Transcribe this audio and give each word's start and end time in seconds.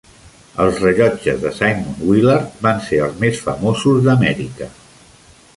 Els 0.63 0.79
rellotges 0.85 1.43
de 1.43 1.51
Simon 1.57 2.01
Willard 2.11 2.57
van 2.69 2.83
ser 2.89 3.03
els 3.09 3.23
més 3.27 3.45
famosos 3.51 4.03
d'Amèrica. 4.09 4.73